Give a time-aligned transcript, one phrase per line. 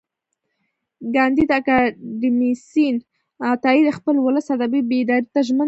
[1.13, 2.95] کانديد اکاډميسن
[3.53, 5.59] عطایي د خپل ولس ادبي بیداري ته ژمن و.